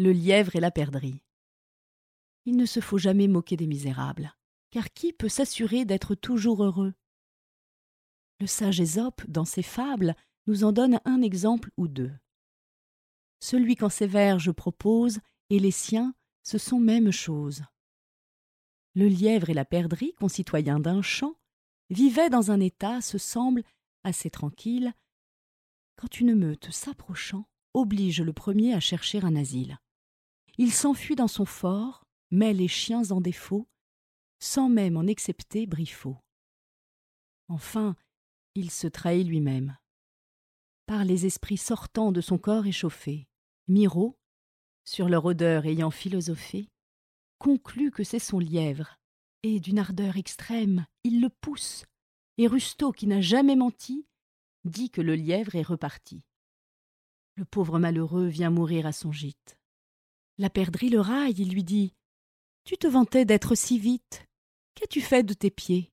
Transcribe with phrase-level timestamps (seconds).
[0.00, 1.24] Le lièvre et la perdrix.
[2.44, 4.32] Il ne se faut jamais moquer des misérables,
[4.70, 6.94] car qui peut s'assurer d'être toujours heureux?
[8.38, 10.14] Le sage Ésope, dans ses fables,
[10.46, 12.12] nous en donne un exemple ou deux.
[13.40, 15.18] Celui qu'en ses vers je propose
[15.50, 17.64] et les siens, ce sont mêmes choses.
[18.94, 21.34] Le lièvre et la perdrix, concitoyens d'un champ,
[21.90, 23.64] vivaient dans un état, se semble,
[24.04, 24.94] assez tranquille,
[25.96, 29.76] quand une meute s'approchant oblige le premier à chercher un asile.
[30.58, 33.68] Il s'enfuit dans son fort, met les chiens en défaut,
[34.40, 36.16] sans même en excepter Briffaut.
[37.48, 37.96] Enfin,
[38.56, 39.78] il se trahit lui-même.
[40.86, 43.28] Par les esprits sortants de son corps échauffé,
[43.68, 44.18] Miro,
[44.84, 46.68] sur leur odeur ayant philosophé,
[47.38, 48.98] conclut que c'est son lièvre,
[49.44, 51.84] et d'une ardeur extrême, il le pousse,
[52.36, 54.06] et Rustaud, qui n'a jamais menti,
[54.64, 56.24] dit que le lièvre est reparti.
[57.36, 59.57] Le pauvre malheureux vient mourir à son gîte.
[60.40, 61.94] La perdrix le raille, il lui dit
[62.62, 64.24] Tu te vantais d'être si vite.
[64.76, 65.90] Qu'as-tu fait de tes pieds?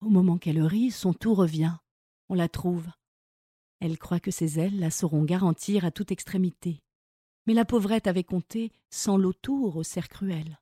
[0.00, 1.76] Au moment qu'elle rit, son tour revient.
[2.28, 2.88] On la trouve.
[3.78, 6.82] Elle croit que ses ailes la sauront garantir à toute extrémité.
[7.46, 10.58] Mais la pauvrette avait compté sans l'autour au cerf cruel.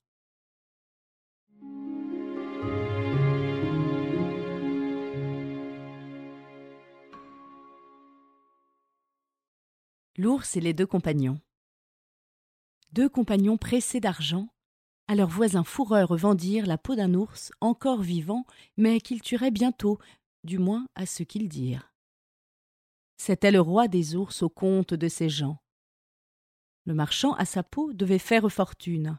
[10.18, 11.40] L'ours et les deux compagnons
[12.94, 14.48] deux compagnons pressés d'argent,
[15.08, 19.98] à leurs voisins fourreurs vendirent la peau d'un ours encore vivant, mais qu'ils tueraient bientôt,
[20.44, 21.92] du moins à ce qu'ils dirent.
[23.16, 25.58] C'était le roi des ours au compte de ces gens.
[26.84, 29.18] Le marchand à sa peau devait faire fortune.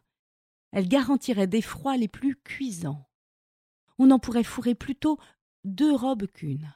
[0.72, 3.06] Elle garantirait des froids les plus cuisants.
[3.98, 5.20] On en pourrait fourrer plutôt
[5.66, 6.74] deux robes qu'une.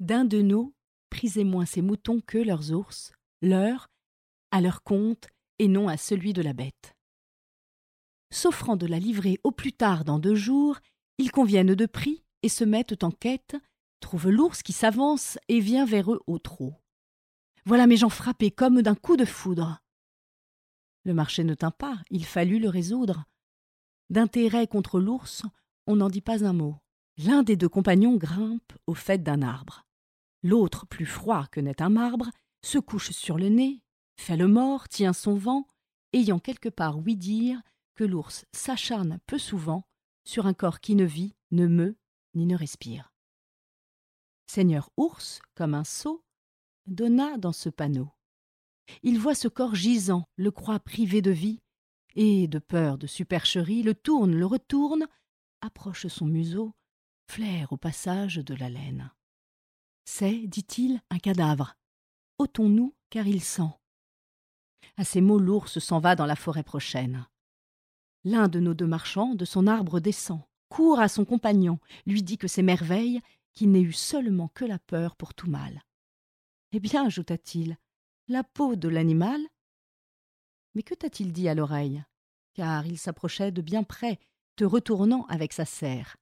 [0.00, 0.74] D'un de nous
[1.10, 3.12] prisait moins ses moutons que leurs ours,
[3.42, 3.90] leurs,
[4.50, 5.28] à leur compte,
[5.58, 6.94] et non à celui de la bête.
[8.30, 10.78] S'offrant de la livrer au plus tard dans deux jours,
[11.18, 13.56] ils conviennent de prix et se mettent en quête,
[14.00, 16.74] trouvent l'ours qui s'avance et vient vers eux au trot.
[17.64, 19.80] Voilà mes gens frappés comme d'un coup de foudre.
[21.04, 23.24] Le marché ne tint pas, il fallut le résoudre.
[24.10, 25.42] D'intérêt contre l'ours,
[25.86, 26.76] on n'en dit pas un mot.
[27.18, 29.86] L'un des deux compagnons grimpe au fait d'un arbre.
[30.42, 32.30] L'autre, plus froid que n'est un marbre,
[32.62, 33.82] se couche sur le nez,
[34.16, 35.66] fait le mort, tient son vent,
[36.12, 37.60] ayant quelque part ouï dire
[37.94, 39.84] que l'ours s'acharne peu souvent
[40.24, 41.96] sur un corps qui ne vit, ne meut,
[42.34, 43.12] ni ne respire.
[44.46, 46.24] Seigneur ours, comme un sot,
[46.86, 48.10] donna dans ce panneau.
[49.02, 51.60] Il voit ce corps gisant, le croit privé de vie,
[52.14, 55.06] et, de peur de supercherie, le tourne, le retourne,
[55.60, 56.72] approche son museau,
[57.30, 59.10] flaire au passage de la laine.
[60.04, 61.74] C'est, dit-il, un cadavre.
[62.38, 63.70] Ôtons-nous, car il sent.
[64.96, 67.26] À ces mots, l'ours s'en va dans la forêt prochaine.
[68.24, 72.38] L'un de nos deux marchands de son arbre descend, court à son compagnon, lui dit
[72.38, 73.20] que c'est merveille,
[73.52, 75.82] qu'il n'ait eu seulement que la peur pour tout mal.
[76.72, 77.76] Eh bien, ajouta-t-il,
[78.28, 79.40] la peau de l'animal
[80.74, 82.04] Mais que t'a-t-il dit à l'oreille?
[82.54, 84.18] Car il s'approchait de bien près,
[84.56, 86.16] te retournant avec sa serre.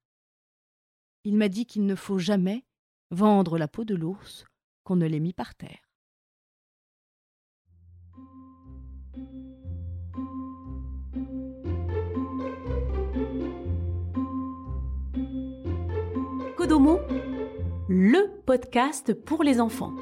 [1.25, 2.65] Il m'a dit qu'il ne faut jamais
[3.11, 4.45] vendre la peau de l'ours
[4.83, 5.84] qu'on ne l'ait mis par terre.
[17.89, 19.93] Le podcast pour les enfants.